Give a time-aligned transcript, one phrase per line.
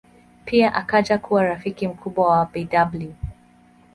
[0.45, 3.03] Pia akaja kuwa rafiki mkubwa wa Bw.